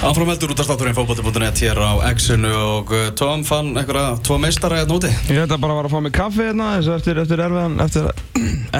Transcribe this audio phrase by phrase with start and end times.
[0.00, 4.78] Áframheldur út af státurinn fókbóti.net hér á X-inu og uh, Tom fann einhverja tvo meistara
[4.80, 5.10] hérna úti.
[5.28, 8.08] Ég ætla bara að fara að fá mig kaffi hérna eftir, eftir erfiðan, eftir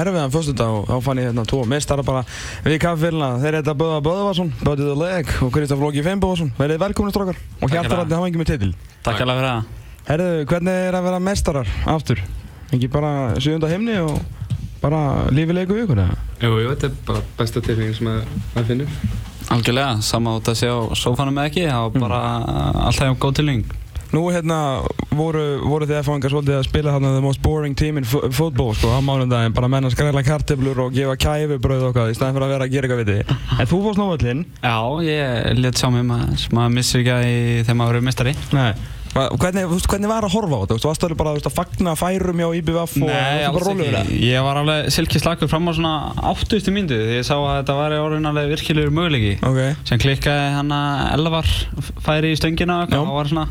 [0.01, 2.23] erfiðan fyrstudag og þá fann ég hérna tvo meistara bara
[2.65, 3.29] við kaffifélina.
[3.43, 6.51] Þeir heita Böða Böðvarsson, Böðið the Leg og Kristaf Lóki Feinbóðarsson.
[6.57, 8.73] Verðið velkominni strókar og hjartarandi hafa ekki með titil.
[9.05, 9.71] Takk alveg fyrir það.
[10.09, 12.25] Herðu, hvernig er að vera mestarar aftur?
[12.73, 14.17] Ekki bara sjöfunda himni og
[14.81, 16.17] bara lífið leiku ykkur eða?
[16.41, 19.03] Jú, jú, þetta er bara besta tilfenging sem maður finnur.
[19.51, 22.19] Algjörlega, sama út að sé á sófanum eða ekki, það var bara
[22.87, 23.63] alltaf hjá góð tilning.
[24.11, 24.57] Nú hérna
[25.15, 28.91] voru, voru þið F-fangar svolítið að spila hérna the most boring team in football sko
[28.91, 32.51] á mánundaginn, bara menna skræla karteflur og gefa kæfubröð og hvað í staðin fyrir að
[32.57, 33.35] vera að gera eitthvað við þið.
[33.61, 34.41] En þú fórst nóvallinn?
[34.59, 34.75] Já,
[35.07, 37.29] ég let sjá mig maður, maður missir ekki að
[37.61, 38.35] þegar maður verið mistari.
[38.51, 38.71] Nei.
[39.11, 40.75] Hvernig, veist, hvernig var að horfa á þetta?
[40.87, 44.19] Varst alveg bara að fagna færum hjá IBVF og Nei, alls ekki.
[44.23, 45.95] Ég var alveg silki slakur fram á svona
[46.31, 46.71] 80.
[46.71, 49.33] myndu því ég sá að þetta var orðin alveg virkilegur möguleiki.
[49.43, 49.75] Okay.
[49.89, 51.51] Sem klikkaði hann að Elvar
[52.05, 53.45] færi í stöngina og það var svona,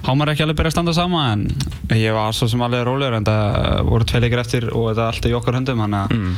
[0.00, 1.44] há maður ekki alveg byrja að standa sama en
[1.92, 5.12] ég var svo sem alveg rólegur en það voru tvei leikir eftir og þetta er
[5.12, 6.06] alltaf í okkar höndum hana.
[6.08, 6.32] Mm.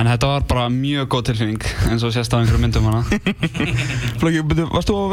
[0.00, 2.88] En þetta var bara mjög góð tilfinning eins og sést á einhverju myndum.
[4.22, 4.40] Flóki,
[4.72, 5.10] varst þú á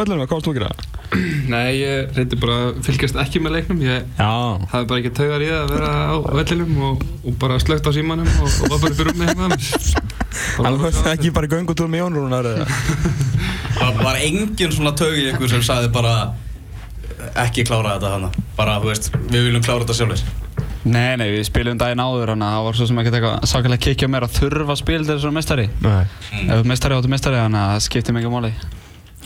[2.86, 3.82] fylgjast ekki með leiknum.
[3.86, 7.88] Ég hafði bara ekki taugar í það að vera á vellinum og, og bara slögt
[7.88, 9.50] á símanum og, og var bara í rúmi heima.
[10.58, 12.66] Það var ekki bara í göngutúr með Jónrúnar eða?
[13.78, 16.12] Það var engin svona taug í ykkur sem sagði bara
[17.42, 18.30] ekki klára þetta hana.
[18.58, 20.22] Bara, þú veist, við viljum klára þetta sjálfur.
[20.88, 23.84] Nei, nei, við spilum daginn áður hann að það var svo sem ekkert eitthvað sakalega
[23.88, 25.66] kikja mér að þurfa að spila til þessu mestari.
[25.84, 26.04] Nei.
[26.54, 28.52] Ef mestari áttu mestari þannig að það skiptir mikið máli.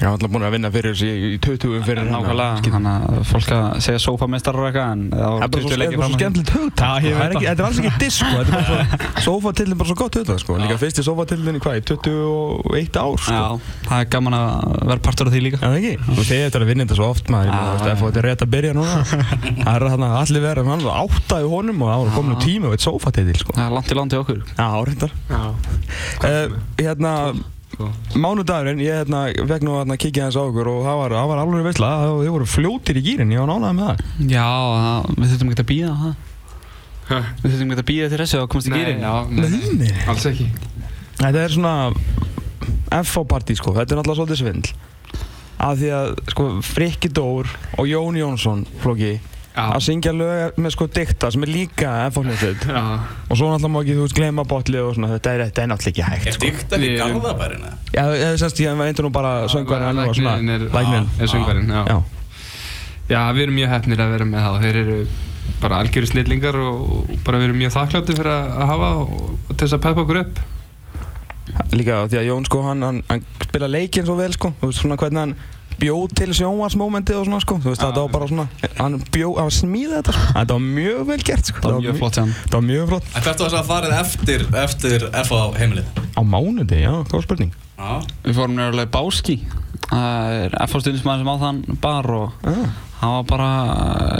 [0.01, 2.23] Ég var alltaf búinn að vinna fyrir þessu í 20 fyrir hann.
[2.25, 5.77] Nákvæmlega, þannig að fólk að segja sofamestrar og eitthvað en það voru 20 leikir fram.
[5.77, 7.05] Það er bara svo skemmtilegt hugtak.
[7.05, 8.77] Þetta er alls ekki disk þetta er bara svo,
[9.27, 10.57] sofatillin er bara svo gott hugtak sko.
[10.57, 13.37] Líka fyrst í sofatillin í hvað, í 21 ár sko.
[13.37, 13.45] Já,
[13.91, 14.49] það er gaman að
[14.89, 15.61] vera partur af því líka.
[15.61, 15.93] Já, ekki.
[16.01, 17.53] Og þið eftir að vinna þetta svo oft maður,
[17.85, 18.97] þetta er rétt að byrja núna.
[19.61, 22.65] Það er þarna allir verið, hann var áttaði honum og það voru komin úr tíma
[22.71, 23.29] og eitt sofatill
[27.81, 27.91] sko.
[27.91, 28.11] Það er.
[28.11, 28.11] Já.
[28.11, 29.21] Hérna, Mánudagurinn, ég hérna,
[29.51, 31.89] fekk nú að kíkja þess á okkur og það var, var alveg veistla,
[32.21, 33.97] þið voru fljótir í gýrin, ég var nánaði með það.
[34.31, 34.47] Já,
[35.17, 36.13] við þurftum ekki að býða það.
[37.11, 37.17] Hæ?
[37.41, 39.01] Við þurftum ekki að býða til þessu og komast í gýrin.
[39.01, 40.47] Nei, nei, nei, alls ekki.
[41.21, 41.73] Þetta er svona
[43.01, 44.71] FH-partí sko, þetta er náttúrulega svolítið svindl.
[45.61, 49.19] Af því að sko Frikki Dór og Jón Jónsson, flokki,
[49.51, 53.97] að syngja lög með sko dikta sem er líka ennfólkninsveit og svo náttúrulega má ekki
[53.97, 56.45] þú veist gleyma botli og svona þetta er, þetta er náttúrulega ekki hægt Er sko.
[56.45, 57.65] dikta ekki garðabærin?
[57.91, 61.83] Já, ég veist ég veintur nú bara söngvarinn og svona Læknin er söngvarinn, já.
[61.91, 61.99] já.
[63.11, 64.97] Já, við erum mjög hefnir að vera með það þeir eru
[65.61, 69.75] bara algjöru snillingar og bara við erum mjög þakklátti fyrir að hafa og til þess
[69.75, 70.39] að peppa okkur upp.
[71.75, 75.25] Líka því að Jón sko hann, hann, hann spila leikinn svo vel sko, svona hvernig
[75.25, 75.35] hann
[75.81, 78.45] bjóð til sjónvarsmomentið og svona sko, þú veist, þetta var bara svona,
[78.77, 81.63] hann bjóð, hann smíði þetta sko, þetta var mjög vel gert sko.
[81.63, 82.33] Það var mjög flott sem.
[82.45, 83.07] Það var mjög flott.
[83.11, 86.01] En hvert var þess að farið eftir, eftir FH heimilið?
[86.13, 87.55] Á mánuði, já, góð spurning.
[87.81, 87.91] Já.
[88.27, 89.37] Við fórum nefnilega í Báski,
[89.87, 92.45] það er FH stundismæður sem á þann bar og
[93.01, 93.49] hann var bara,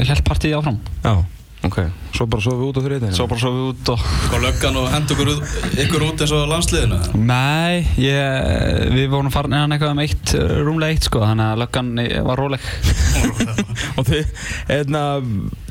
[0.10, 0.82] held partíði áfram.
[1.06, 1.14] Já.
[1.62, 1.78] Ok,
[2.18, 3.14] svo bara sofið út á þriðinu?
[3.14, 4.06] Svo bara sofið út og...
[4.26, 6.98] Sko löggan og hendur ykkur, ykkur út eins og landsliðinu?
[7.22, 10.34] Nei, ég, við vorum farin innan eitthvað um eitt,
[10.66, 11.92] rúmlega eitt sko, þannig að löggan
[12.32, 12.66] var róleg.
[14.02, 14.32] og þið,
[14.72, 15.04] hérna,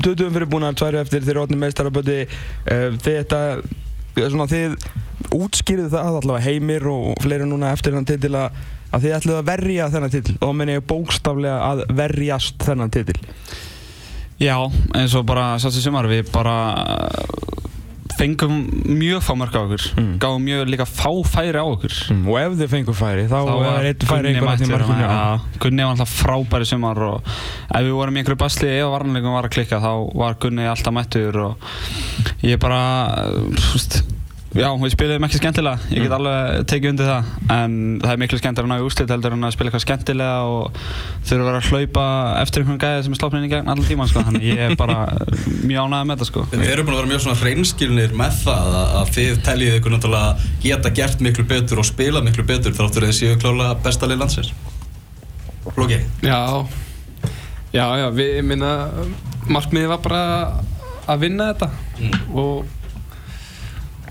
[0.05, 2.21] 20 fyrir búin að tværu eftir þeirra ótni meistaraböti,
[2.71, 3.41] þið þetta,
[4.21, 4.77] svona þið
[5.41, 8.63] útskýrið það allavega heimir og fleiri núna eftir þann titil að,
[8.95, 12.95] að þið ætluð að verja þennan titil og þá menn ég bókstaflega að verjast þennan
[12.95, 13.19] titil.
[14.41, 14.57] Já,
[14.97, 16.57] eins og bara sátt í sumar við bara
[18.21, 20.11] fengum mjög fá mörg á okkur mm.
[20.21, 22.23] gáðum mjög líka fá færi á okkur mm.
[22.29, 23.39] og ef þið fengum færi þá,
[23.71, 25.15] er eitt færi einhvern veginn mörgum ja,
[25.63, 29.49] Gunni var alltaf frábæri sumar og ef við vorum í einhverju basli eða varnleikum var
[29.49, 32.83] að klikka þá var Gunni alltaf mættur og ég bara,
[33.57, 34.01] þú veist
[34.51, 36.15] Já, við spilum ekki skemmtilega, ég get mm.
[36.17, 39.47] alveg tekið undir það en það er miklu skemmtilega að ná í úrslit heldur en
[39.47, 40.81] að spila eitthvað skemmtilega og
[41.29, 42.07] þurfa að vera að hlaupa
[42.41, 44.97] eftir einhvern gæði sem er slópnin í gegn allan tíma sko, þannig ég er bara
[45.71, 46.43] mjög ánægð með þetta sko.
[46.51, 49.95] Þið eru búin að vera mjög svona hreinskilnir með það að, að þið teljið ykkur
[49.95, 54.25] náttúrulega geta gert miklu betur og spila miklu betur þáttur að þið séu klála bestalið
[54.25, 54.51] landsins.
[55.71, 56.03] Flóki?
[56.27, 56.43] Já,
[57.71, 58.75] já, já, við, minna,
[59.47, 60.27] markmiðið var bara
[61.07, 61.71] að vinna þetta
[62.03, 62.21] mm.
[62.35, 62.80] og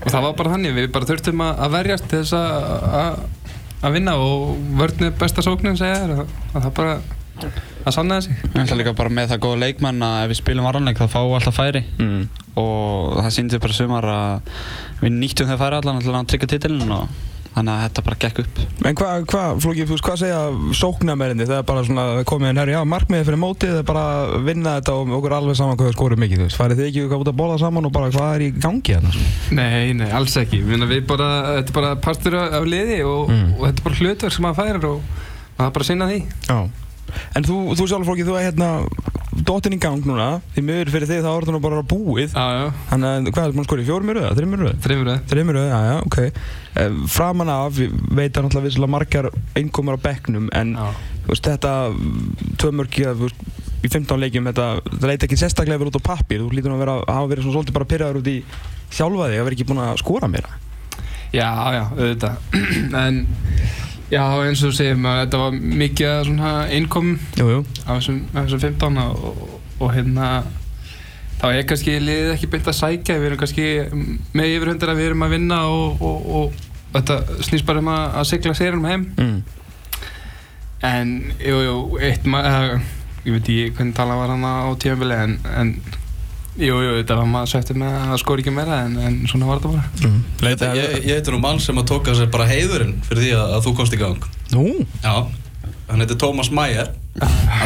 [0.00, 2.36] og það var bara þannig, við bara þurftum að verjast til þess
[3.80, 7.00] að vinna og vörðnið besta sóknin segja þér að það bara
[7.40, 8.36] að sanna þessi.
[8.42, 11.30] Við ætlum líka bara með það góða leikmenn að ef við spilum varðanleik þá fáum
[11.30, 12.22] við alltaf færi mm.
[12.60, 14.54] og það síndi bara sumar að
[15.00, 17.14] við nýttum þegar færi allan að tryggja titilin og
[17.54, 20.40] þannig að þetta bara gekk upp En hvað, hva, Flóki, þú veist, hvað segja
[20.80, 21.46] sóknarmerinni?
[21.48, 24.44] Það er bara svona komið inn herri, já, markmiðið fyrir mótið, það er bara að
[24.46, 26.58] vinna þetta og okkur alveg saman hvað það skorum mikið, þú veist.
[26.60, 29.24] Farið þið ekki eitthvað út að bóla saman og bara hvað er í gangi þarna?
[29.60, 30.62] Nei, nei, alls ekki.
[30.70, 33.50] Minna, við bara, þetta er bara partur af, liði og, Mm.
[33.58, 35.00] og þetta er bara hlutverk sem maður færir og
[35.58, 36.20] maður er bara að sinna því.
[36.48, 36.60] Já.
[37.34, 38.68] En þú, þú sjálf, Flóki, þú er hérna
[39.30, 42.32] dottin í gang núna, því miður fyrir þig þá er það nú bara búið.
[42.34, 44.72] Þannig að hvað er það búin að skora í fjórum í röða, þreim í röða?
[44.86, 45.20] þreymur það.
[45.30, 46.18] Þreim í röða, já, já, ok.
[46.80, 51.46] Eh, Framan af, ég veit að náttúrulega vissilega margar einkomar á bekknum, en þú veist,
[51.46, 51.74] þetta
[52.60, 53.44] tvö mörki að, þú veist,
[53.80, 56.80] í 15 leikjum, þetta, það leiti ekki sérstaklega vel út á pappir, þú lítur nú
[56.80, 58.36] að vera, hafa verið svona svolítið bara pyrraður út í
[58.90, 60.58] sjálfa þig, að vera ekki búin að skora meira.
[61.30, 62.34] Já, já, auðvitað.
[63.04, 63.22] en,
[64.10, 67.60] já, eins og þú segir maður, þetta var mikið að svona innkom Jú, jú.
[67.84, 70.30] af þessum, af þessum 15 og, og, og hérna,
[71.40, 73.68] þá er kannski liðið ekki beint að sækja, við erum kannski
[74.36, 76.66] með yfirhundir að við erum að vinna og, og, og
[76.96, 79.06] þetta snýst bara um að, að sigla sérunum heim.
[79.16, 79.40] Mm.
[80.90, 81.14] En,
[81.44, 82.78] jú, jú, eitt maður,
[83.26, 85.74] ég veit ekki hvernig tala var hann á tímafili, en, en,
[86.58, 89.60] jú, jú, þetta var maður sættið með að skora ekki meira, en, en svona var
[89.60, 90.08] þetta bara.
[90.08, 90.22] Mm.
[90.42, 93.54] Þetta, ég, ég heitir nú mann sem að tóka sér bara heiðurinn fyrir því að,
[93.58, 94.64] að þú komst í gang Nú?
[95.04, 95.14] Já,
[95.90, 96.50] hann heitir Tómas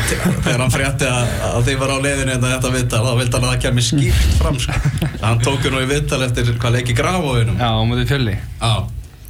[0.08, 3.36] te- Þegar hann frétti að, að þið var á leiðinu en þetta viðtal þá vildi
[3.38, 4.78] hann að það kemur skýrt fram sko.
[5.24, 8.36] Hann tók nú í viðtal eftir hvað leiki grafóinum Já, á móti fjölli.
[8.60, 8.72] Já,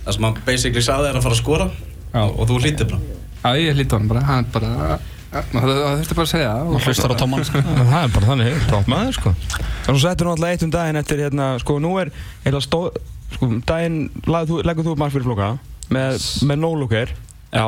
[0.04, 1.66] það sem hann basically saði er að fara að skora
[2.14, 2.22] Já.
[2.22, 3.02] og, þú hlítið bara
[3.44, 4.98] Já, ég hlýtti hann bara, hann bara,
[5.34, 6.69] það þurfti bara að segja það.
[6.70, 7.62] og hlustar á tóman sko.
[7.90, 9.32] Það er bara þannig, topp maður sko.
[9.54, 12.12] En svo settur nú alltaf eitt um daginn eftir hérna, sko, nú er
[12.46, 13.00] eða stóð,
[13.34, 13.98] sko, daginn
[14.31, 15.50] leggur þú upp mark fyrir flokka
[15.94, 17.12] með, með no-looker,
[17.54, 17.66] já,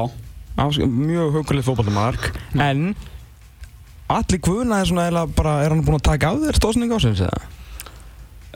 [0.56, 2.86] mjög hugulegt fótballtamark, en
[4.12, 7.24] allir guðna er svona eða bara, er hann búinn að taka á þér stóðsning ásins
[7.26, 7.50] eða?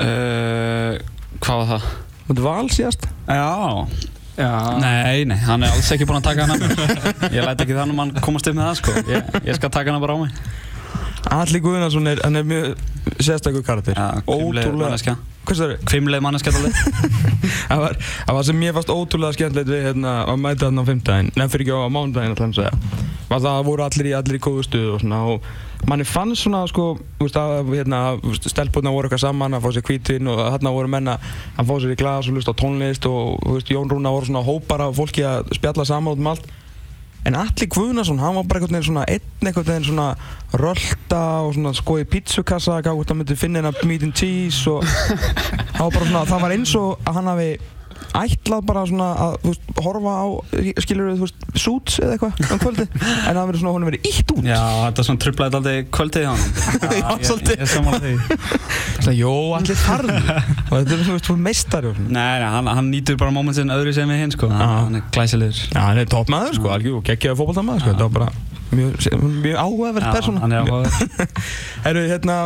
[0.01, 0.95] uh,
[1.43, 1.91] hvað var það?
[2.31, 3.07] Þetta var alls síðast?
[3.27, 3.51] já,
[4.39, 4.51] Já,
[4.81, 6.57] nei, nei, hann er alls ekki búinn að taka hana
[7.35, 8.95] ég læt ekki þannig að hann komast upp með það sko.
[9.11, 10.31] ég, ég skal taka hana bara á mig
[11.31, 12.79] Allir Guðnason er, hann er mjög
[13.21, 13.93] sérstakur karakter.
[13.99, 14.87] já, kvimleið Ótrúlega.
[14.89, 15.83] manneska Hvað það er?
[15.89, 16.53] kvimleið manneska.
[16.55, 17.97] Það var,
[18.29, 21.65] var sem mér fannst ótrúlega skemmtilegt við hérna, að mæta þarna á fimmtudaginn, nefn fyrir
[21.67, 23.07] ekki á mánudaginn alltaf að segja.
[23.31, 25.49] Var það að voru allir í, allir í góðu stuðu og svona og
[25.89, 28.01] manni fannst svona sko, hérna,
[28.45, 31.17] stelpunna voru eitthvað saman að fá sér hvítinn og þarna voru menna
[31.57, 34.45] að fá sér í glas og hlusta á tónlist og veist, Jón Rúna voru svona
[34.45, 36.51] hópar af fólki að spjalla saman út um allt.
[37.29, 40.07] En Alli Guðnason, hann var bara einhvern veginn svona einn einhvern veginn svona
[40.57, 44.81] rölda og svona skoði pizzukassa, gaf hvort hann myndi finna hérna meat and cheese og
[45.77, 47.51] það var bara svona, það var eins og að hann hafi
[48.19, 50.27] ætlað bara svona að veist, horfa á,
[50.83, 52.87] skilur þú veist, suits eða eitthvað um kvöldi
[53.29, 54.43] en það verið svona, hún verið ítt út.
[54.47, 56.45] Já, þetta svona trublaði dálítið kvöldið hann
[57.01, 57.55] Já, svolítið.
[57.55, 58.15] ég, ég sammála því.
[59.01, 60.19] Svona, jó, allir farðu
[60.71, 62.07] og þetta er svona, þú veist, svona.
[62.07, 64.51] Nei, nei, hann, hann nýtur bara mómentin öðru sem við hinn sko.
[64.51, 64.67] Já.
[64.67, 65.65] hann er glæsilegur.
[65.71, 69.07] Já, hann er toppmaður, sko, algjör og geggjaði fótballtamaður, sko, þetta var bara mjög,
[69.43, 70.41] mjög áhugaverð persóna.
[70.47, 70.91] er
[71.85, 72.37] Herru, hérna,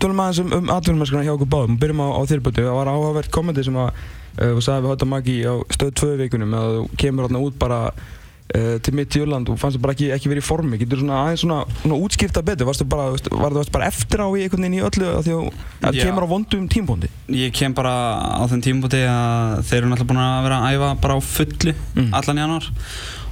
[0.00, 1.76] tölum aðeins um, um atvinnumennskuna hjá okkur báðum.
[1.80, 2.64] Byrjum á, á þérbötu.
[2.64, 3.90] Það var áhugavert kommenti sem að
[4.38, 7.58] uh, þú sagði við Hóta Maggi á stöð 2 vikunum að þú kemur hérna út
[7.60, 10.78] bara uh, til mitt í Jörland og fannst það bara ekki, ekki verið í formi.
[10.80, 12.68] Getur svona aðeins svona, svona útskipta betur?
[12.70, 15.36] Varstu bara, veist, var það bara eftir á í einhvern veginn í öllu að því
[15.90, 17.10] að kemur á vondum tímpóndi?
[17.34, 17.94] Ég kem bara
[18.40, 21.74] á þeim tímabúti að þeir eru náttúrulega búin að vera að æfa bara á fullu
[21.98, 22.12] Mm.
[22.14, 22.66] allan janúar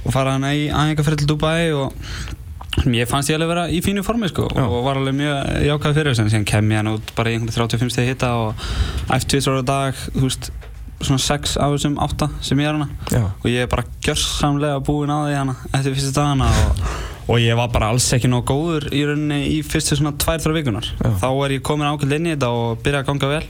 [0.03, 1.93] og fara hana í aðeinkaferð til Dubai og
[2.85, 4.61] mér fannst ég alveg vera í fínu formi sko Já.
[4.67, 7.37] og var alveg mjög jákvæð fyrir þess en síðan kem ég hann út bara í
[7.37, 8.65] einhvern 35 stegi hitta og
[9.15, 10.51] eftir tvisar á dag, þú veist
[11.01, 13.23] svona 6 af þessum 8 sem ég er hana Já.
[13.29, 16.81] og ég er bara gjörsamlega búinn á því hana eftir fyrstu dagana og,
[17.27, 20.89] og ég var bara alls ekki nóg góður í rauninni í fyrstu svona 2-3 vikunar
[21.21, 23.45] þá er ég komin ákveld inn í þetta og byrja að ganga vel.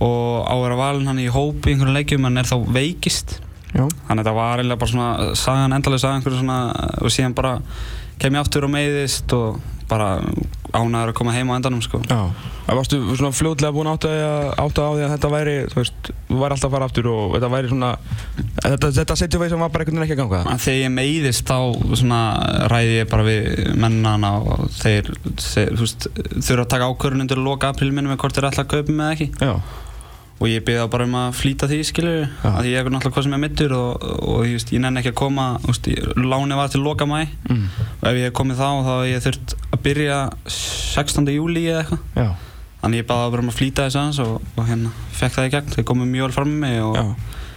[0.00, 3.36] Og á að vera valin hann í hóp í einhverjum leikjum en er þá veikist.
[3.70, 3.84] Já.
[3.84, 6.56] þannig að þetta var eiginlega bara svona sagan endalega sagan einhverju svona
[6.98, 7.52] og síðan bara
[8.18, 10.08] kem ég aftur og meiðist og bara
[10.74, 12.20] ánæður að koma heim á endanum sko Já.
[12.70, 14.20] Það varstu svona fljótlega búin átt að,
[14.54, 17.50] á því að þetta væri, þú veist, þú væri alltaf að fara aftur og þetta
[17.50, 17.90] væri svona,
[18.60, 20.54] þetta, þetta situation var bara einhvern veginn ekki að ganga.
[20.54, 21.58] að þegar ég meiðist þá
[21.98, 22.20] svona
[22.70, 23.50] ræði ég bara við
[23.82, 25.10] mennana og þeir,
[25.40, 26.08] þeir þú veist,
[26.38, 29.06] þurfa að taka ákvörðun undir loka apríl minnum með hvort þeir ætla að kaupa mig
[29.06, 29.54] eða ekki Já.
[30.40, 32.50] Og ég byrði þá bara um að flýta því skilur Já.
[32.50, 35.18] að ég er náttúrulega hvað sem er mittur og, og ég, ég nenni ekki að
[35.20, 37.66] koma veist, ég- lánið var til loka mæ Mm.
[38.00, 40.18] og ef ég komið þá þá hef ég þurft að byrja
[40.48, 41.28] 16.
[41.34, 42.30] júli eða eitthvað Já.
[42.82, 45.52] þannig ég baði bara um að flýta þess aðeins og, og hérna fekk það í
[45.56, 47.04] gegn, þeir komið mjög vel fram með mig og Já.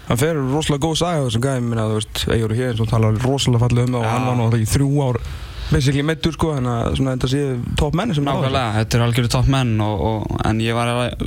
[0.03, 3.93] Það fer rosalega góð saga þessum gæðum, veist, Eyjur hér sem talar rosalega fallið um
[3.93, 5.19] það og hann var alltaf í þrjú ár
[5.71, 8.43] basically meittur sko, þannig að svona þetta séu topp menni sem ná þessu.
[8.43, 11.23] Nákvæmlega, þetta er algjörðu topp menn og, og, en ég var alveg,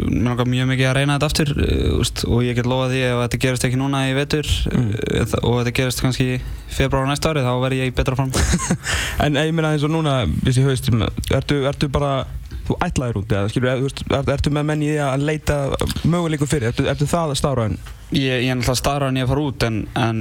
[0.52, 3.42] mjög mikið að reyna þetta aftur uh, úst, og ég get lofað því ef þetta
[3.46, 4.88] gerist ekki núna í vetur Mm.
[4.92, 6.38] uh, og þetta gerist kannski í
[6.74, 8.32] februar næsta ári þá verð ég í betra form
[9.24, 10.90] En ég meina eins og núna, vissi haust,
[11.32, 12.26] ertu, ertu bara,
[12.68, 15.58] þú ætlaðir út eða skilur, þú veist, er, ertu með menn í því að leita
[16.04, 17.78] möguleikum fyrir, ertu, ertu það að stára enn?
[18.14, 20.20] Ég, ég er náttúrulega starra en ég að fara út en, en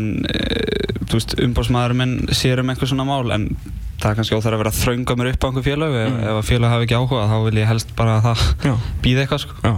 [1.05, 3.49] þú veist, umbóðsmaður minn sér um einhver svona mál en
[4.01, 6.23] það er kannski óþar að vera að þrönga mér upp á einhver félag ef, Mm.
[6.25, 8.73] ef að félag hafi ekki áhuga þá vil ég helst bara að það Já.
[9.05, 9.55] býði eitthvað sko.
[9.63, 9.75] Já.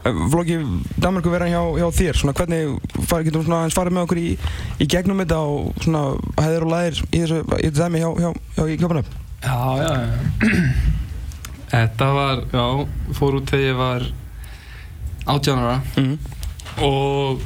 [0.00, 0.54] Flóki,
[0.96, 2.70] Danmarku vera hjá, hjá þér, svona hvernig,
[3.10, 4.28] far, getur þú svona aðeins farið með okkur í,
[4.80, 6.04] í gegnum þetta og svona
[6.40, 7.40] hæðir og læðir í þessu,
[7.76, 9.10] dæmi hjá, hjá, hjá í Kjöpanöf?
[9.44, 10.08] Já, já, já.
[11.70, 12.64] Þetta var, já,
[13.14, 14.06] fór út þegar ég var
[15.30, 16.16] 18 ára Mm.
[16.82, 17.42] og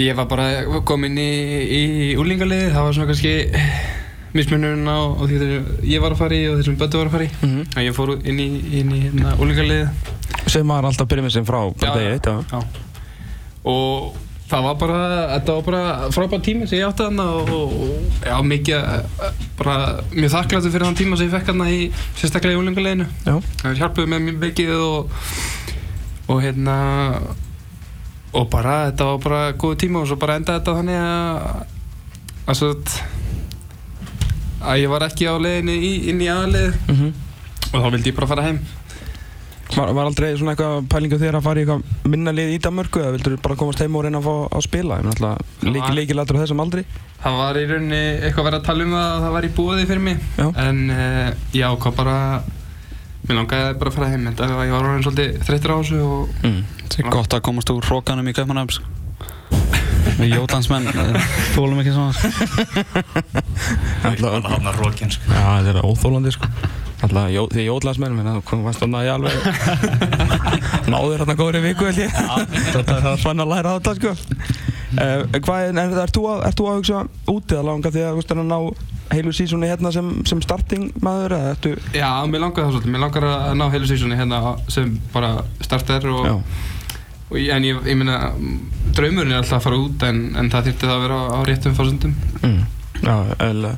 [0.00, 1.30] ég var bara komin í,
[1.76, 1.82] í
[2.16, 3.34] úlingarliði, það var svona kannski
[4.32, 7.14] mismunurinn á, á því þegar ég var að fara í og þessum böttu var að
[7.16, 7.30] fara í.
[7.42, 8.48] Mm En ég fór inn í,
[8.80, 9.88] inn í hérna, úlingarliði
[10.50, 12.36] Sem maður alltaf byrja með sem frá Já, degi eitt, já.
[12.48, 12.60] Já.
[13.70, 14.14] Og
[14.50, 15.00] það var bara,
[15.34, 19.76] þetta var bara frábært tími sem ég átti þarna og, og, já, mikið, eh, bara
[20.14, 21.78] mjög þakklættur fyrir þann tíma sem ég fekk þarna í
[22.18, 23.06] sérstaklega í úlingarliðinu.
[23.26, 23.36] Já.
[23.62, 25.22] Það hjálpuði með mér mikið og,
[26.30, 26.76] og hérna,
[28.34, 31.64] og bara, þetta var bara góð tíma og svo bara endaði þetta þannig að,
[32.46, 32.74] að svo
[34.60, 37.10] að ég var ekki á leiðinu í, inn í aðlið Mm
[37.70, 38.56] og þá vildi ég bara fara heim.
[39.70, 42.98] Var, var aldrei svona eitthvað pælingu þér að fara í eitthvað minna lið í Danmörku
[43.04, 44.96] eða vildur bara komast heim og reyna að fá að spila?
[44.98, 46.82] Ég meina alltaf leiki, var- leikilatur á þessum aldri.
[47.22, 49.86] Það var í rauninni eitthvað verið að tala um það að það var í búiði
[49.90, 50.46] fyrir mig Já.
[50.64, 52.16] En uh, ég ákvað bara
[53.28, 55.98] Mér langaði bara að fara heim en það ég var orðin svolítið þreyttur á þessu
[56.02, 56.60] og Mm.
[56.90, 58.86] Það er gott að komast úr hrókanum í Kaupmannöfn sko.
[60.18, 60.88] Við jótlandsmenn
[61.54, 62.28] þólum ekki svona sko.
[64.02, 65.30] Hann hafnar rókin sko.
[65.30, 65.62] Já,
[67.00, 67.06] er.
[67.08, 69.34] Alltaf jó, því jóðlagsmenn, menn þú komum fast að ég alveg
[70.92, 72.20] náður hérna góðri viku held ég.
[72.76, 74.14] Er það fann að læra á þetta sko.
[74.90, 78.48] Uh, hvað, en er, ert þú að, að hugsa úti að langa því að að
[78.50, 78.56] ná
[79.10, 81.72] heilu sísóni hérna sem, sem starting maður eða ertu...
[81.94, 84.40] Já, mér langaði það svolítið Mér langaði að ná heilu sísóni hérna
[84.70, 85.30] sem bara
[85.62, 86.28] starter og,
[87.30, 88.18] og En ég, ég meina
[88.94, 91.78] Draumurinn er alltaf að fara út en, en það þyrfti það að vera á réttum
[91.78, 92.62] fórsöndum Mm.
[93.04, 93.14] Já,
[93.44, 93.74] eða.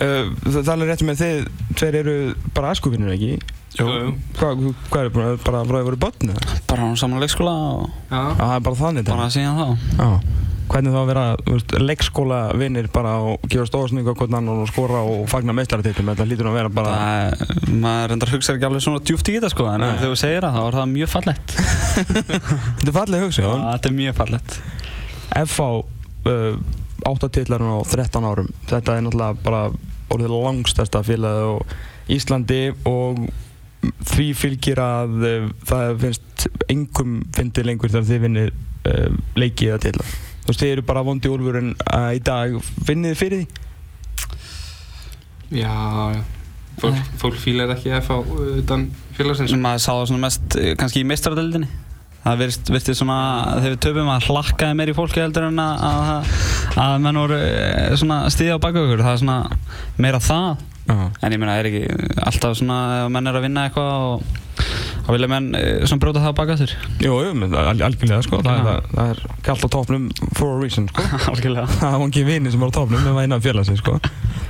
[0.00, 2.14] Uh, það er rétt með þið, tveir eru
[2.56, 3.34] bara æskuvinnir ekki?
[3.76, 3.88] Jú.
[4.36, 6.56] Hvað, hvað er búin að, bara frá því að voru börn eða?
[6.68, 9.14] Bara á saman leikskóla og Já, Já, það er bara þannig þetta.
[9.16, 9.68] bara síðan þá
[10.02, 10.40] Já.
[10.72, 14.60] Hvernig þá að vera þú veist, leikskóla vinnir bara og gefa stóðsningu á hvern annan
[14.62, 16.92] og skora og fagna meistarartitlum, þetta lítur að vera bara...
[16.96, 19.90] Það, maður reyndar hugsa ekki alveg svona djúpt í þetta sko en Nei.
[20.00, 21.56] þegar þú segir það þá er það mjög fallett
[22.78, 23.52] Þetta er fallið hugsa, já.
[23.66, 24.56] Þetta er mjög fallett
[25.42, 25.68] FH,
[27.08, 29.62] 8 titlarinn á 13 árum, þetta er náttúrulega bara
[30.12, 31.54] orðið langstærsta félagið á
[32.12, 33.22] Íslandi og
[34.12, 39.82] því fylgir að uh, það finnst engum fyndið lengur þegar þið vinnir uh, leikið eða
[39.86, 40.12] titlar.
[40.42, 42.54] Þú veist, þið eru bara vondi úlfurinn uh, í dag,
[42.86, 43.68] finnið þið fyrir því?
[45.52, 46.22] já,
[46.80, 48.14] Fólk, fólk fílar ekki að fá
[48.56, 49.52] utan félagsins.
[49.60, 51.68] Maður sá það svona mest eh, kannski í meistaradöldinni
[52.22, 53.18] það virðist, virðist svona
[53.58, 56.32] þegar við töpum að hlakkaði meir í fólki heldur en að, að,
[56.80, 59.02] að menn voru eh, svona stíða á baka okkur.
[59.04, 59.40] Það er svona
[60.00, 60.68] meira það.
[60.82, 61.10] Já.
[61.22, 61.82] en ég meina er ekki
[62.26, 64.24] alltaf svona ef menn er að vinna eitthvað og
[65.06, 66.72] þá vilja menn eh, svona brjóta það á baka þér
[67.04, 71.04] Jú, jú, algjörlega sko, það, það, það er kallt á topnum for a reason sko.
[71.32, 71.68] algjörlega.
[71.78, 73.94] Það var ekki vini sem var á topnum en var innan félagsins sko.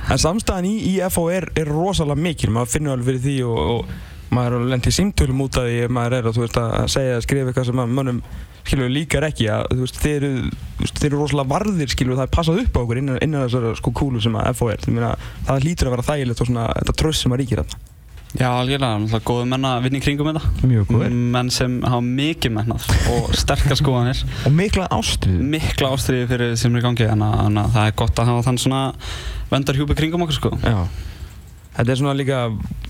[0.09, 2.49] en samstæðan í, í FH er, er rosalega mikil.
[2.55, 5.85] Maður finnur alveg fyrir því og, og maður er lent í símtölum út af því
[5.93, 8.19] maður er að, þú veist, að segja að skrifa eitthvað sem mönnum
[8.63, 12.35] skilur líkar ekki að veist, þeir, eru, veist, þeir eru rosalega varðir skilur það er
[12.37, 15.15] passað upp á okkur innan, innan þessar sko kúlu sem að FH er meina,
[15.49, 17.89] það lítur að vera þægilegt og svona þetta tröst sem að ríkir þarna.
[18.33, 20.51] Já algjörlega, góðu menn að vinna í kringum þetta.
[20.65, 20.93] Mjög
[21.35, 24.23] menn sem hafa mikið mennað og sterkar skoðanir.
[24.49, 27.21] Og mikla ástrið mikla ástriði fyrir sem er í gangi að
[27.75, 28.81] það er gott að hafa þann svona
[29.53, 30.53] vendarhjúpi kringum okkur sko.
[30.65, 30.79] Já.
[31.73, 32.39] Þetta er svona líka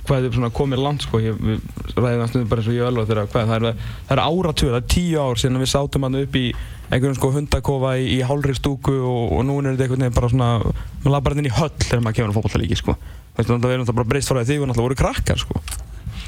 [0.04, 1.62] hvað er svona komið langt sko, ég, við
[1.96, 4.72] ræðum það stundum bara eins og ég Elva þegar hvað, það er, það er áratöð,
[4.74, 6.44] það er tíu ár síðan við sátum hann upp í
[6.90, 10.32] einhverjum sko hundakofa í, í hálfri stúku og, og nú er þetta einhvern veginn bara
[10.34, 10.52] svona,
[11.00, 12.98] maður laði bara inn í höll þegar maður kemur á fótballtalíki sko.
[13.34, 15.64] Það verður náttúrulega bara breyst frá því þið voru náttúrulega voru krakkar sko.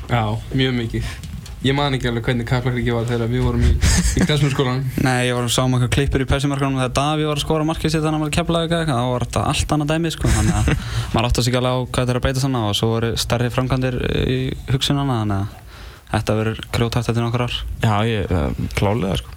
[0.07, 0.23] Já,
[0.55, 1.34] mjög mikið
[1.65, 5.33] Ég man ekki alveg hvernig Kaplakriki var þegar við vorum í, í klassmjörnskólan Nei, ég
[5.33, 8.03] var að sá um eitthvað klippur í persimarkanum þegar Daví var að skora markið sitt
[8.03, 10.33] þannig að maður keflaði eitthvað þá var þetta allt annað dæmi sko.
[10.35, 10.69] Þannig að
[11.15, 13.09] maður átti að sig alveg á hvað þetta er að breyta svona og svo voru
[13.23, 13.97] stærri framkvæmdir
[14.29, 14.37] í
[14.69, 15.65] hugsunana þannig að
[16.11, 17.57] þetta verður grjótætt eftir nokkur ár.
[17.81, 19.33] Já, ég, uh, klálega sko.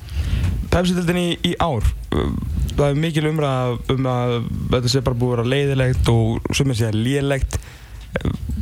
[0.69, 2.31] Pepsi-dildin í, í ár, uh,
[2.75, 4.37] það er mikil umræða um að
[4.75, 7.57] þetta sé bara búið að vera leiðilegt og sem ég segja lélegt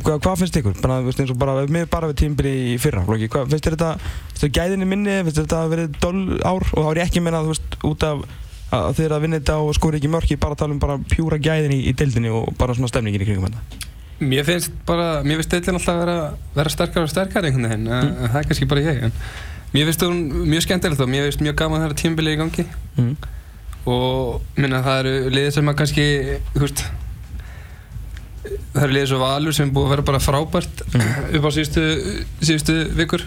[0.03, 0.75] Hvað, hvað finnst ykkur?
[0.83, 3.29] Bara, veist, bara, með bara við tímbili í fyrra, Flóki.
[3.31, 4.11] Hvað, finnst þér þetta,
[4.41, 7.25] þér gæðinni minni, finnst þetta að verið doll ár og þá er ég ekki að
[7.27, 8.27] menna, þú veist, út af
[8.75, 11.39] að er að vinna þetta og skori ekki mörki, bara að tala um bara pjúra
[11.39, 13.85] gæðinni í, deildinni og bara svona stemningin í kringum þetta.
[14.27, 16.17] Mér finnst bara, mér finnst deildin alltaf að vera,
[16.57, 18.11] vera sterkar og sterkar einhvern veginn, mm.
[18.25, 19.01] það er kannski bara ég.
[19.07, 19.15] En
[19.71, 22.41] mér finnst hún mjög skemmtilegt og mér finnst mjög gaman að það er tímbili í
[22.43, 23.11] gangi Mm.
[23.85, 26.05] og minna það eru liðir sem að kannski,
[26.55, 26.79] þú veist,
[28.45, 31.85] það eru liðir svo valur sem er búið að vera bara frábært upp á síðustu,
[32.41, 33.25] síðustu vikur.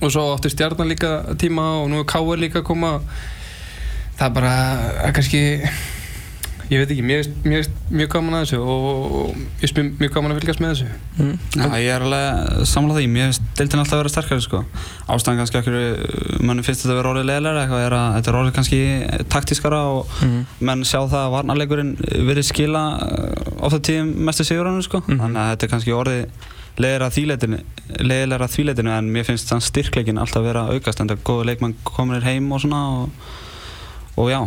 [0.00, 2.92] Og svo átti stjarnan líka tíma og nú er Káar líka að koma.
[4.16, 4.54] Það er bara,
[5.00, 5.42] það er kannski
[6.72, 10.12] ég veit ekki, mér finnst mjög gaman að þessu og og ég finnst mjög- mjög
[10.16, 11.32] gaman að fylgjast með þessu Mm.
[11.52, 14.60] Já, ég er alveg samlað því, mér finnst deildin alltaf að vera sterkari sko.
[15.12, 15.76] Ástæðan kannski okkur,
[16.40, 18.80] mannum finnst þetta að vera orðið leðilega eitthvað er að þetta er orðið kannski
[19.34, 20.46] taktískara og Mm.
[20.60, 21.92] menn sjá það að varnarleikurinn
[22.30, 25.02] verið skila uh, ofta tíðum mestu sigurunum sko.
[25.06, 25.20] Mhm.
[25.20, 26.26] Þannig að þetta er kannski orðið
[26.80, 27.58] leðilega þvíleitinu,
[28.00, 31.44] leðilega þvíleitinu en mér finnst þann styrkleikin alltaf vera að aukast en þetta er góðu
[31.50, 33.10] leikmann kominir heim og svona og,
[34.16, 34.40] og já,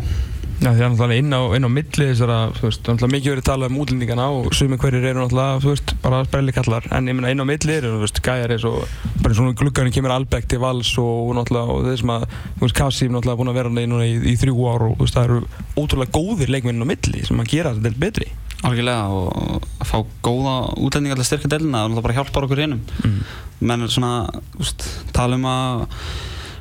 [0.55, 3.45] Já, því að náttúrulega inn á, inn á milli þessara, þú veist, náttúrulega mikið verið
[3.49, 7.33] talað um útlendingana og sumi hverjir eru náttúrulega, þú veist, bara sprellikallar en ég meina
[7.33, 8.77] inn á milli eru, þú veist, gæjar eins og
[9.19, 12.63] bara í gluggarinn kemur Albeck til Vals og, og náttúrulega, og þeir sem að, þú
[12.63, 15.17] veist, Kassim náttúrulega búin að vera hann núna í, í þrjú ár og, þú veist,
[15.19, 15.41] það eru
[15.83, 18.31] ótrúlega góðir leikminn inn á milli sem að gera þetta del betri.
[18.65, 22.63] algjörlega og að fá góða útlendingar til að styrka deilina og náttúrulega bara hjálpar okkur
[22.63, 23.19] hinnum Mm.
[23.59, 24.13] menn er svona,
[24.57, 25.35] úst, tala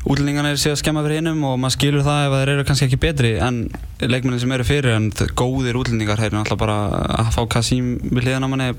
[0.04, 2.64] um að útlendingarnir séu að skemma fyrir hinnum og maður skilur það ef þeir eru
[2.68, 3.70] kannski ekki betri en
[4.00, 6.76] leikmennin sem eru fyrir en góðir útlendingar þeir eru náttúrulega bara
[7.24, 8.70] að fá Kasím við hliðan á manni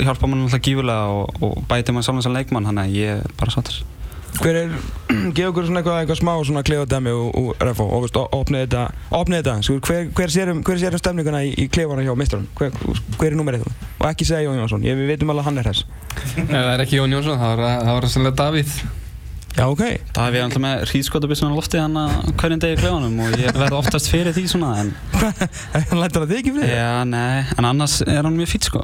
[0.00, 3.34] hjálpa manni náttúrulega gífurlega og, og bæti mann sjálfan sem leikmann þannig að ég er
[3.36, 3.82] bara sattur
[4.40, 4.74] Hver er,
[5.36, 8.84] gefa okkur svona eitthvað, eitthvað smá svona klefadæmi og, og refó og veist, opnið þetta,
[9.18, 12.70] opnið þetta, sko, hver, hver sérum, hver sérum stemninguna í, í klefana hjá mistrunum, hver,
[13.18, 15.60] hver er nummer eitt og ekki segja Jón Jónsson, ég, við veitum alveg að hann
[15.60, 15.82] er hess.
[16.30, 18.78] Ef það er ekki Jón Jónsson, það var það var sannlega Davíð
[19.60, 19.82] Já, ok.
[20.16, 23.34] Það er við alltaf með hríðskotabissun á lofti hann að hverjum degi í klefanum og
[23.36, 24.88] ég verð oftast fyrir því svona en
[25.90, 26.72] hann lætur það ekki fyrir?
[26.72, 28.80] já, nei, en annars er hann mjög fýtt sko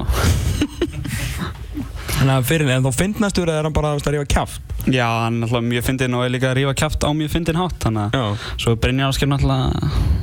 [2.17, 4.61] Þannig að fyrir, en þá finnastur eða er hann bara að rífa kjáft?
[4.85, 7.57] Já, hann er alltaf mjög fyndinn og er líka að rífa kjáft á mjög fyndinn
[7.57, 8.25] hátt þannig að Já.
[8.61, 9.65] Svo Brynjar Ásker náttúrulega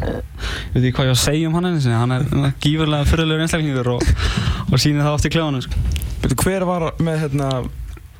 [0.06, 2.22] Ég veit ekki hvað ég á að segja um hann einu sinni Hann er
[2.62, 3.02] gífurlega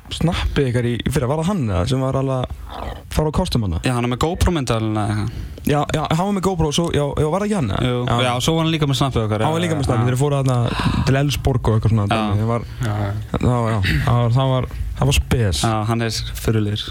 [0.05, 2.37] og, og var snappið ykkar í í fyrra, var það hann eða sem var alveg
[2.45, 3.75] að fara á kostum hann?
[3.81, 7.01] Já, hann er með GoPro myndalina eitthvað Já, já, hann var með GoPro, svo, já,
[7.17, 7.89] já, var það ekki hann eða?
[7.89, 8.33] Jú, já.
[8.45, 10.57] svo var hann líka með snappið okkar Hann var líka með snappið, þeir fóru þarna
[11.07, 12.45] til Ellsborg og eitthvað svona Já.
[12.45, 12.93] var, Já,
[13.41, 14.67] var, já, það var, það var,
[14.99, 15.63] það var spes.
[15.65, 16.85] Já, hann er fyrirlegur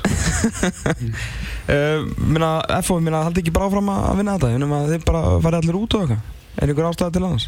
[1.65, 2.03] Uh,
[2.35, 2.51] minna,
[2.83, 5.63] FO, minna, haldi ekki bara áfram að vinna þetta, ég finnum að þið bara farið
[5.63, 6.27] allir út og eitthvað.
[6.61, 7.47] Er ykkur ástæða til annars?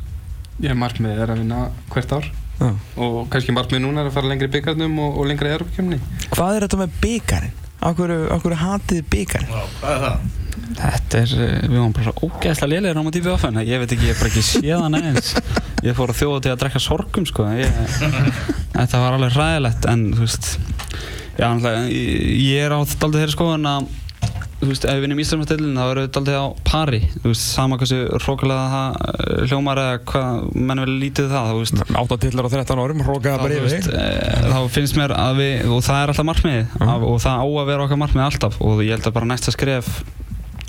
[0.62, 2.70] ég markmið er að vinna hvert ár Já.
[3.04, 5.98] og kannski markmið núna er að fara lengri í byggarnum og, og lengra í Europakjöfni
[6.32, 7.62] Hvað er þetta með byggarinn?
[7.86, 9.50] Akkur, akkur hatið byggarinn?
[9.52, 10.26] Já, hvað er það?
[10.76, 13.92] Þetta er, eh, við varum bara svo ógeðslega lélegir á maður tífið ofan Ég veit
[13.92, 15.34] ekki, ég hef bara ekki séð hann eins
[15.84, 17.78] Ég fór að þjóða til að drekka sorgum sko ég,
[18.72, 20.50] Þetta var alveg hræðilegt en þú veist
[21.36, 21.50] Já,
[21.92, 23.88] ég, er á daldið þeirri skoðun að
[24.60, 27.00] þú veist, ef við vinnum Íslandsmjöldilin þá erum við daldið á pari.
[27.20, 31.58] Þú veist, sama hversu hrókulega það eh, hljómar eða hvað menn vil lítið það þú
[31.60, 35.12] veist, 8 tillar á 13 árum, hrókaða þá, bara yfir veist, e, þá finnst mér
[35.16, 36.88] að við og það er alltaf markmiðið Mhm.
[36.94, 38.56] af, og það á að vera okkar markmið alltaf.
[38.60, 39.90] Og ég held að bara næsta skref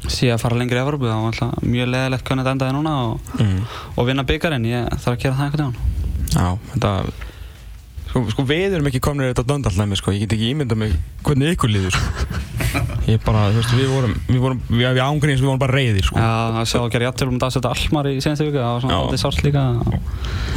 [0.07, 2.93] sé að fara lengri í Evropu þá er alltaf mjög leðilegt hvernig þetta endaði núna
[3.07, 3.63] og, Mm.
[3.97, 5.79] og vinna byggarinn, ég þarf að gera það einhvern veginn.
[6.35, 6.91] Já, þetta
[8.07, 10.93] Sko, sko við erum ekki komnir í þetta döndallæmi sko, ég get ekki ímyndað mig
[11.27, 12.07] hvernig ykkur líður sko.
[13.07, 16.07] Ég bara, þú veist, við vorum, við vorum, við, við ángríns, við vorum bara reyðir
[16.09, 16.19] sko.
[16.19, 18.83] Já, að sjá að gera jafntöflum um að setja Almar í senstu viku, það var
[18.83, 19.63] svona aldrei sárt líka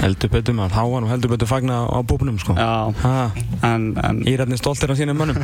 [0.00, 2.56] Heldur betur maður, háan og heldur betur fagna á búbnum sko.
[2.58, 3.14] Já, Ha,
[3.70, 5.38] en, en, Írarnir stoltir af sínum mönnum.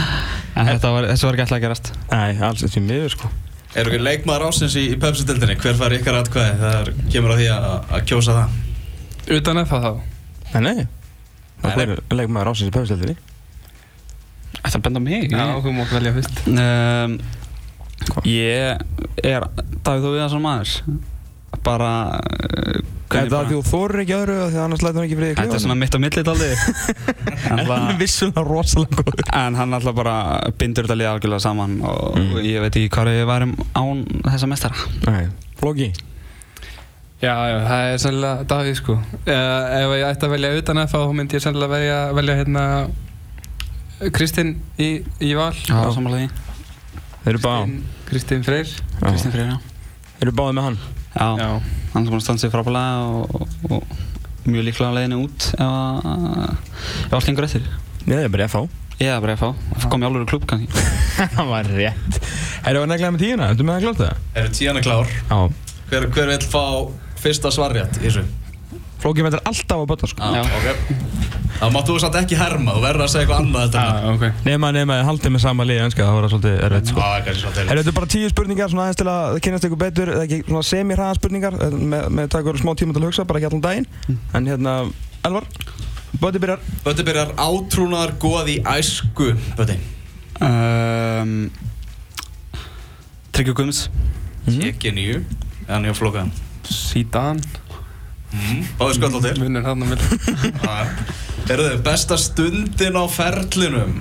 [0.60, 3.32] en þetta var, þessu var ekki alltaf að gerast Nei, alls ekki miður sko.
[3.74, 5.58] Er ykkur leikmaður ásins í, í Pepsi-dildinni?
[5.58, 8.60] Hver fær ykkar atkvæði þegar kemur á því að, að kjósa það?
[9.34, 9.92] utan efa þá
[10.54, 10.86] Nei, nei.
[14.54, 14.72] Það er í.
[14.74, 17.18] Þetta benda mig já, ég- þú mátt velja fyrst um,
[18.28, 18.78] Ég
[19.24, 19.44] er
[19.84, 21.02] Davíð þú við það svona maður
[21.64, 21.90] bara
[23.14, 25.54] Er það því þú þorir ekki öðru því að annars lætur hann ekki friðið Þetta
[25.58, 26.48] er svona mitt á milli daldi
[27.54, 29.22] En hann er vissulega rosalega góður.
[29.38, 30.14] En hann alltaf bara
[30.58, 32.34] bindur þetta lið algjörlega saman og Mm.
[32.46, 35.28] ég veit ekki hvað við værum án þessa mestara Nei.
[35.60, 35.88] Flóki.
[37.22, 41.00] Já, já, það er sannlega Davíð sko uh, Ef ég ætti að velja utan efa
[41.04, 42.64] þá myndi ég sannlega velja, velja hérna
[44.14, 44.88] Kristinn í,
[45.24, 46.42] í val Já, samanlega því
[47.24, 47.56] Þeir eru á.
[48.10, 49.06] Kristinn- Freyr Já.
[49.08, 49.58] Kristinn Freyr, já
[50.24, 50.78] Eru báðið með hann?
[51.14, 51.48] Já, Já.
[51.94, 55.46] hann er búinn að standa sig frábælega og, og, og mjög líklega á leiðinu út
[55.54, 57.64] ef, að- allt gengur eftir.
[58.04, 58.64] Já, ég er bara FH
[59.00, 60.68] Ég er bara FH, kom í álur klúb kannski.
[61.34, 62.18] Það var rétt
[62.68, 63.48] Erum við neglega með tíuna?
[63.50, 64.20] Ertu með að kláta það?
[64.42, 65.10] Eru tíana klár?
[65.30, 65.38] Já
[65.90, 66.62] Hver, hver vil fá
[67.24, 68.22] fyrsta svarrétt í þessu?
[69.04, 70.32] Flóki með þetta alltaf á bötta sko.
[70.32, 70.42] Já.
[70.58, 71.34] ok.
[71.54, 74.24] Það máttu þú samt ekki herma, þú verður að segja eitthvað annað þetta Já, ok.
[74.48, 77.04] Nema, nema, ég haldið með sama lið önska Það það svolítið erfitt sko.
[77.04, 79.80] Já, kannski svo til Er þetta bara tíu spurningar svona aðeins til að kynast ykkur
[79.84, 81.58] betur eða ekki svona semi-hraða spurningar
[81.94, 83.88] með, með takur smá tíma til að hugsa, bara ekki allan daginn.
[84.34, 84.74] En hérna,
[85.30, 85.46] Elvar,
[86.20, 86.62] Böti byrjar.
[86.84, 89.78] Bötti byrjar átrúnaðar góð í æsku Bötti
[90.42, 91.52] Um,
[93.30, 93.84] Tryggju Guðmunds.
[94.50, 95.20] Ekki nýju
[95.70, 96.26] En ég flokka
[96.66, 97.38] Sídan.
[98.78, 100.52] Báðu sköld á til Vinnur hann á milli.
[101.52, 103.98] Eru þið besta stundin á ferlinum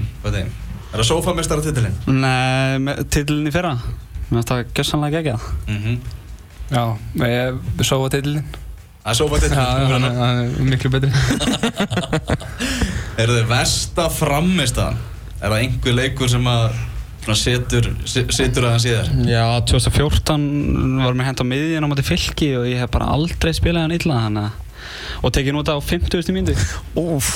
[0.93, 1.96] Er það sófamestara titilinn?
[2.22, 3.72] Nei, með titilin í fyrra.
[4.30, 5.48] Mér finnst það gjössanlega geggjað.
[5.67, 5.96] Mm -hmm.
[6.69, 6.84] Já,
[7.26, 8.46] ég sóa titillinn.
[9.04, 11.10] Það er sófatitilinn Já, hann er- miklu betri.
[13.22, 14.98] Eru þið versta frammistaðan?
[15.41, 16.78] Er það einhver leikur sem að
[17.40, 19.08] setur, se- setur aðeins í þér?
[19.32, 20.44] Já, 2014
[21.06, 23.96] var mér hent á miðjun á móti fylki og ég hef bara aldrei spilað hann
[23.96, 24.60] illa þannig að
[25.24, 26.34] og tekið nút á 50.
[26.36, 26.54] mínúti
[27.00, 27.30] Úf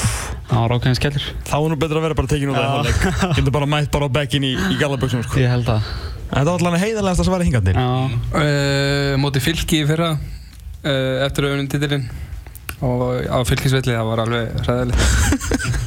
[0.49, 2.69] Það var ákveðin skellur Þá er nú betur að vera bara tekin út af Já.
[2.75, 2.99] hálfleik
[3.39, 5.87] Getur bara mætt bara á bekkin í, í gallaböksum sko Ég held að
[6.27, 7.87] Þetta var allan heiðarlegast að svara hingandi Já,
[8.37, 12.09] Uh, móti fylki í fyrra uh, eftir auðvunum titillinn
[12.83, 15.79] og á fylkisvelli það var alveg hræðilegt.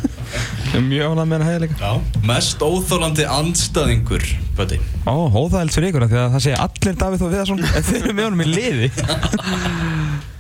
[0.71, 1.77] Ég er mjög ánægð með heiðarleika.
[1.83, 4.77] Já Mest óþólandi andstæðingur Bötti
[5.09, 7.63] Ó, hóðaðild fyrir ykkur af því að það segja allir Davíð Þór Viðarsson.
[7.67, 8.91] En þeir eru með honum í liði.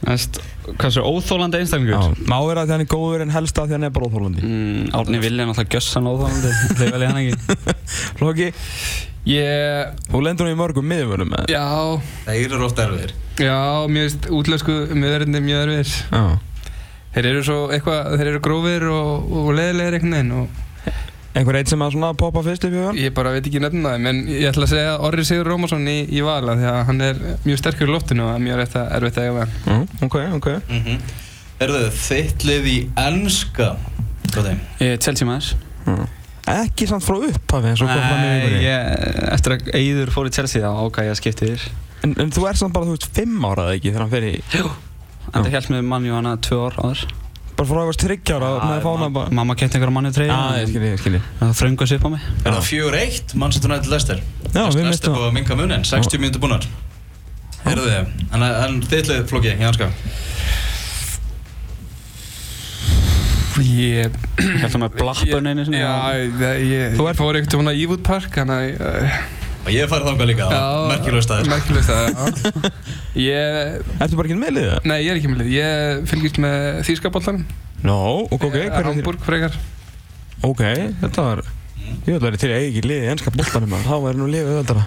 [0.07, 0.39] Næst,
[0.79, 2.23] hvað svo, óþólandi Já, einstaklingur?
[2.31, 4.85] má vera því hann er góður en helst að því hann er bara óþólandi Mm,
[5.01, 7.75] Árni Villi er náttúrulega gjössan óþólandi Þegar vel ég hann ekki.
[8.21, 8.51] Flóki,
[9.29, 11.65] Ég, þú lendur nú í mörgum miðvörnum með já,
[12.25, 13.13] Þeir eru oft erfiðir.
[13.41, 13.59] Já,
[13.91, 15.93] finnst útlösku miðverðinni mjög erfiðir.
[16.15, 16.23] Já
[17.15, 20.67] Þeir eru svo eitthvað, þeir eru grófir og, og leðilegir einhvern veginn og
[21.31, 22.97] Einhver eitt sem að svona poppa fyrst upp í hann?
[22.99, 26.01] ég bara veit ekki nefna þeim en ég ætla að segja Orri Sigur Rómarsson í,
[26.11, 28.79] í vala því að hann er mjög sterkur í loftinu og það er mjög erfitt
[28.81, 29.53] að, erfitt að eiga við hann.
[29.69, 31.15] Mm, ok, ok mm -hmm.
[31.61, 33.71] Eru þið þitt lið í ennska
[34.91, 35.55] er Chelsea maður
[35.87, 36.05] mm.
[36.51, 40.11] Ekki samt frá upphafi eins og kom fram í Nei, vikunni ég, eftir að Eyður
[40.11, 41.71] fór í Chelsea þá ákvað ég að skipta yfir
[42.03, 44.31] en, en þú ert samt bara, þú veist, fimm ára eða ekki þegar hann fer
[44.33, 44.35] í
[45.31, 47.03] En það held með manni og hana tvö ár áður.
[47.61, 49.33] Bara frá að varst tryggjára með fána bara.
[49.37, 52.11] Mamma kætti einhverja manni treyja Já, ég skilji, ég skilji Það þröngu sig upp á
[52.15, 52.23] mig.
[52.41, 53.35] Er það fjögur eitt?
[53.43, 54.23] Manchester United Leicester?
[54.55, 56.65] Já, við mistum búið að minka munin 60 mínútur búnar.
[57.69, 57.99] Eru þið
[58.33, 59.91] En, en þitt lið flokki í ennska
[63.61, 65.81] Ég, Ég held að með Blackburn einu sinni?
[65.83, 69.19] Já, ég, ég Þú ert- fór ekkert svona í Ewood Park þannig að uh,
[69.61, 70.47] Og ég færi þangað líka.
[70.89, 72.71] Merkilega staðir Merkileg staðir, já.
[73.31, 74.71] Ég, Ertu bara ekki með liðið?
[74.73, 74.87] Það?
[74.89, 77.43] nei ég er ekki með lið Ég fylgist með þýskaboltanum.
[77.85, 78.89] Nó, ok, ok, hver er þér?
[78.91, 79.59] Hamburg frekar.
[80.49, 80.63] Ok,
[81.03, 81.43] þetta var
[81.91, 83.89] Ég vil vera til að eiga ekki liðið í ennska boltanum maður.
[83.91, 84.83] Þá væri nú liðið öðvöldara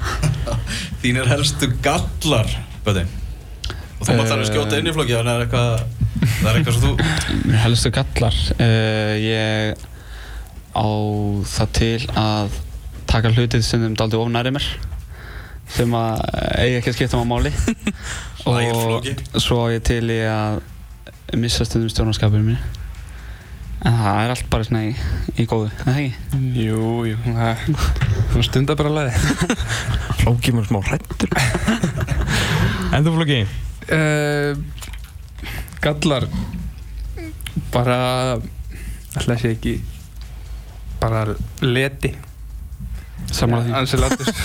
[1.04, 2.54] Þínir helstu gallar
[2.86, 3.04] Böti
[4.00, 5.72] Og þú mátt alveg skjóta inn í flokki Þannig er eitthvað
[6.24, 9.84] Það er eitthvað sem þú helstu gallar uh, Ég
[10.74, 10.88] á
[11.54, 12.56] það til að
[13.14, 14.68] taka hlutið sem þeim daldi ofnæri mér.
[15.74, 16.22] Sem að
[16.60, 17.52] eigi ekki að skipta maður máli.
[18.44, 19.14] Slægir flóki.
[19.40, 20.62] svo á ég til í að
[21.40, 22.58] missa stundum stjórnarskapinu mín
[23.84, 24.92] en það er allt bara svona í,
[25.42, 26.42] í góðu, er það ekki?
[26.62, 27.64] Jú, jú það-
[28.34, 29.16] Þú stundar bara laði
[30.22, 31.34] Flóki mér smá hrættur
[32.96, 33.40] En þú flóki?
[33.98, 34.54] uh,
[35.84, 36.28] Gallar.
[37.74, 37.98] Bara
[39.18, 39.74] ætla að sé ekki
[41.02, 41.26] bara
[41.66, 42.14] leti
[43.32, 44.02] Sammála því.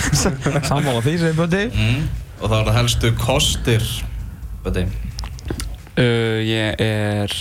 [0.71, 2.01] Sammála því segir Böndi mm.
[2.39, 3.85] Og þá er það helstu kostir
[4.63, 4.87] Böti
[5.99, 7.33] Uh, ég er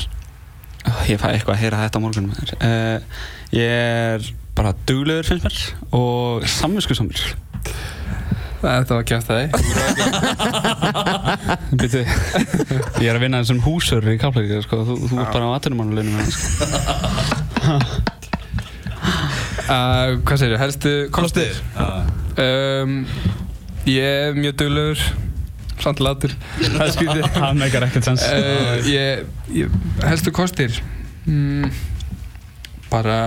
[0.88, 3.20] oh, ég fæ eitthvað að heyra þetta á morgunum uh,
[3.54, 4.24] ég er
[4.58, 5.58] bara duglegur finnst mér
[5.94, 7.22] og samvinskusamur
[8.58, 9.54] Þetta var kjátt það
[11.78, 14.82] Býtu, ég er að vinna þessum húsur í Kaflæk sko.
[14.88, 16.50] þú, þú ert bara á atvinnumannuleginum sko.
[19.68, 20.60] uh, Hvað segir ég?
[20.62, 21.58] Helstu kostir?
[22.38, 22.98] Um,
[23.88, 25.02] ég er mjög duglegur
[25.78, 26.32] samt latur.
[26.58, 28.24] Það er skrítið það meikar ekkert sens.
[28.26, 30.80] Uh, ég, ég, Helstu kostir?
[31.28, 31.70] Mm,
[32.88, 33.18] Bara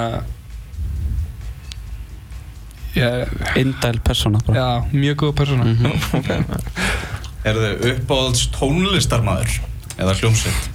[3.55, 4.57] indæl persóna bara.
[4.57, 5.63] Já, mjög góða persóna.
[5.63, 5.85] Mhm.
[7.47, 9.53] Er þið uppáhalds tónlistarmaður
[9.97, 10.67] Eða hljómsveit?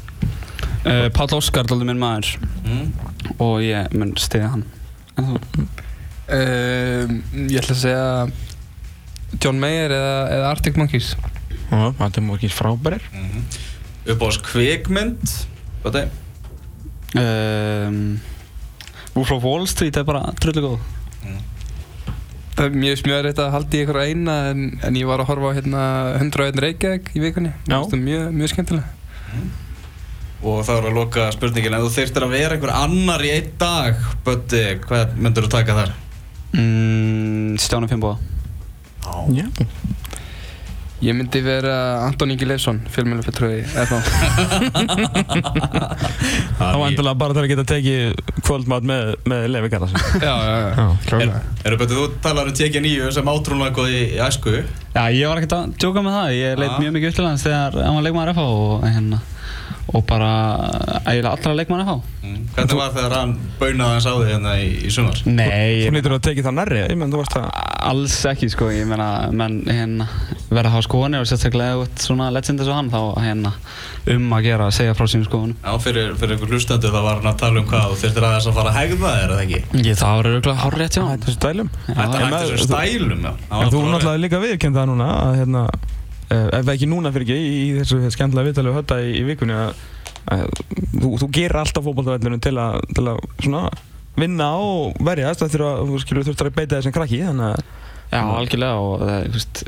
[0.83, 2.33] Uh, Páll Óskar er aldrei minn maður.
[2.67, 2.89] Mm.
[3.39, 4.65] og ég mun stiða hann
[5.17, 5.39] Um,
[7.47, 8.07] Ég ætla að segja
[9.43, 11.09] John Mayer eða, eða Arctic Monkeys.
[11.71, 13.03] Já, þetta er mjög ekki frábærir.
[14.07, 15.25] Uppáðs kvikmynd
[15.83, 16.09] Hvað er
[17.19, 17.97] um,
[19.17, 20.81] Wolf of Wall Street er bara drullu góð.
[22.57, 25.29] Það er mjög smjöður þetta að haldi í ykkur eina en, en ég var að
[25.31, 25.81] horfa á hérna
[26.23, 27.53] 101 Reykjavík í vikunni.
[27.93, 28.89] Það mjög, mjög skemmtilega.
[30.45, 33.53] Og það voru að loka spurningin Ef þú þyrftir að vera einhver annar í einn
[33.61, 35.95] dag Bötti, hvað myndur þú taka þar?
[36.57, 38.19] mm, Stjáni Finnbóða
[39.33, 39.47] Já.
[41.05, 41.73] Ég myndi vera
[42.07, 43.99] Anton Ingi Leifsson, fjölmjölufulltrúi FH.
[46.57, 50.01] Það var endilega bara til að geta tekið kvöldmat með, með Levi Garðarsson.
[50.25, 50.87] já, já, já.
[51.05, 51.35] Já, Er,
[51.69, 55.43] eru Bötti, þú talar um tekja nýju sem átrúnlega góð í, æsku Já, ég var
[55.43, 56.81] ekkert að djóka með það, ég leit Ah.
[56.83, 59.19] mjög mikið upp til hans þegar hann var leikmaður FH og, hérna,
[59.95, 60.31] og bara
[61.07, 62.43] eiginlega allra leikmaður FH Mm.
[62.57, 65.19] Hvernig var þegar hann baunaði hans á því hérna í, í sumar?
[65.29, 67.45] Nei, Þú lítur að tekið það nærri, ég menn þú varst að...
[67.87, 70.07] alls ekki sko, ég meina menn hérna,
[70.49, 73.53] verða að hafa skoðanir og sérstaklega út svona legend eins og hann þá hérna,
[74.17, 77.21] um að gera að segja frá sínum skoðunum Já, fyrir, fyrir einhver hlustendur þá var
[77.21, 79.61] hann að tala um hvað þú þurftir aðeins að fara að hegða þér, eða ekki?
[79.87, 81.71] Ég, það var auðvitað hár rétt hjá hann Þessu stælum.
[81.87, 83.33] Þetta þessum stælum, já.
[86.27, 88.73] Það þú það að uh, ef ekki núna fyrir ekki, í, í þessu skemmtilega viðtalið
[88.73, 89.83] við hötta í, í vikunni að,
[90.35, 90.45] að
[90.97, 93.65] þú, þú gerir alltaf fótballtavellunum til að, til að svona
[94.17, 97.67] vinna og verjast að þú skilur þurftir að beita þessum krakki þannig að
[98.07, 99.61] Já, algjörlega og það, þú veist,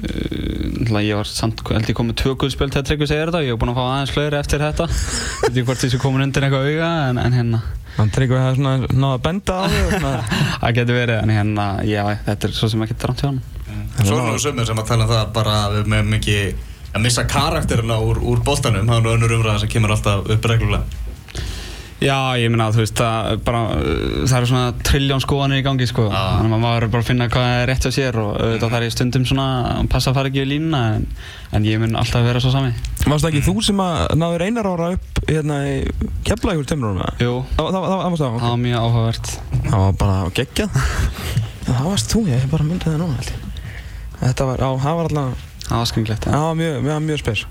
[0.95, 3.59] uh, ég var samt, held ég komið tvö guðspjöld þegar Tryggvi segir þetta, ég hef
[3.59, 4.87] búin að fá aðeins fleiri eftir þetta,
[5.43, 7.61] veit ég hvort þessu komin undir eitthvað auga, en, en hérna,
[7.97, 11.35] hann tryggur það svona náða að benda á þig og svona það getur verið, en
[11.35, 13.43] hérna, já, þetta er svo sem ekki drátt hjá hann.
[14.05, 16.39] Svo er nú sumir sem að tala um það bara að meðum ekki
[16.95, 20.51] að missa karakterina úr, úr boltanum, það er nú önnur umræða sem kemur alltaf upp
[20.53, 21.05] reglulega.
[21.99, 23.61] Já, ég meina, þú veist, það, er bara,
[24.23, 26.21] það eru svona trilljón skoðanir í gangi, sko, Já.
[26.39, 28.87] þannig að maður verður bara að finna hvað er rétt hjá sér og auðvitað þarf
[28.87, 31.09] ég stundum svona að passa að fara ekki við línuna, en,
[31.59, 32.71] en ég mun alltaf vera svo sami.
[33.03, 35.75] Varst það ekki þú sem að náður einar ára upp hérna í
[36.29, 37.19] keflavíkur tömrurum eða?
[37.27, 39.35] Jú, Það, það, það, það það var mjög áhugavert.
[39.59, 40.81] Það var bara geggjað.
[41.67, 43.48] það varst þú, ég hef bara myndið það núna held ég.
[44.19, 47.47] Þetta var, á, það var alltaf, Það var skringilegt, það var mjög, mjög, mjög spes.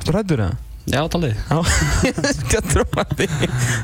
[0.00, 0.58] Varstu hrættur eða?
[0.88, 1.34] Já, talið.
[1.36, 1.58] Já,
[2.30, 3.26] ekki að trúa því.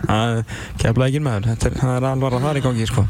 [0.07, 0.39] Það
[0.81, 3.05] keflaði ekki þetta er, það er alvar að fara í gangi, sko.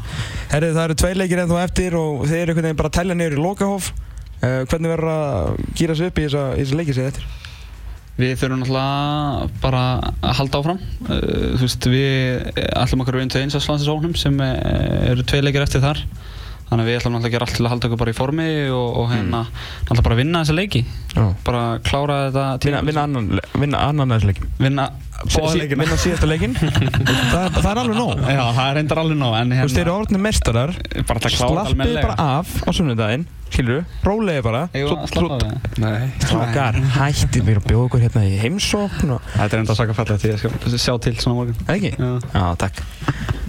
[0.51, 3.17] Herrið, það eru tveir leikir ennþá eftir og þeir eru einhvern veginn bara að tellja
[3.17, 3.89] niður í lokahóf.
[4.37, 7.29] Uh, hvernig verður að gýra sig upp í þessa leikið segið eftir?
[8.17, 10.83] Við þurfum náttúrulega bara að halda áfram.
[11.07, 15.25] Uh, þú veist, við ætlum okkur við einn til eins að slansinsóknum sem eh, eru
[15.25, 16.03] tvei leikir eftir þar.
[16.67, 18.45] Þannig að við ætlum náttúrulega að gera allt til að halda okkur bara í formi
[18.75, 20.81] og, og hérna náttúrulega bara vinna þessa leiki.
[21.13, 21.23] Já.
[21.47, 24.49] Bara klára þetta Vinna, vinna annan, le- vinna annan þessu leikin.
[24.59, 24.85] Vinna
[25.55, 25.83] leikina.
[25.85, 26.53] Vinna síðasta leikin.
[27.31, 28.11] það, það er alveg nóg.
[28.19, 29.87] Já, það er reyndar alveg nóg, en Þú veist, þeir hérna...
[29.87, 30.71] eru orðinni mestarar.
[31.07, 34.61] Bara til að klára þetta Slappið bara af á sunnudaginn, skilur þú, rólegi bara.
[34.75, 35.55] Ég var að slappa af það.
[35.85, 36.03] Nei.
[36.27, 39.19] Strákar, hættið mér að bjóða okkur hérna í heimsókn og...
[39.39, 39.55] Þetta
[42.67, 42.87] er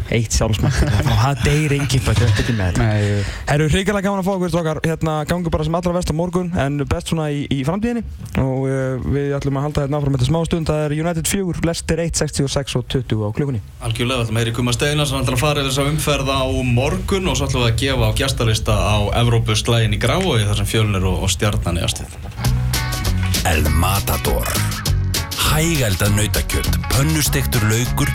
[0.09, 0.15] að.
[0.17, 0.79] Eitt sjálfsmark.
[1.09, 2.87] Það deyr enginn bara, þetta er ekki með þetta.
[2.87, 4.81] Nei, Herru, hrigalega gaman að fá okkur strákar.
[4.87, 8.05] Hérna, gangu bara sem allra vest á morgun, en best svona í, í framtíðinni.
[8.41, 10.71] Og uh, við ætlum að halda hérna áfram þetta smá stund.
[10.71, 13.63] Það er United 4, Leicester 1, 66 og 20 á klukkunni.
[13.85, 16.43] Algjörlega, við ætlum að heyri Kuma Steinar sem ætlum að fara í þessa umferð á
[16.79, 20.73] morgun og svo ætlum við að gefa á gestalista á Evrópuslægin í Grávói þar sem
[20.73, 22.19] fjölnir og, og stjarnan í aðstíð.
[23.49, 24.49] El Matador
[25.49, 28.11] Hægælda nautakjöt, pönnustektur laukur